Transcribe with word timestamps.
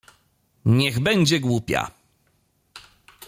—Niech 0.65 0.99
będzie 0.99 1.39
głupia. 1.39 1.91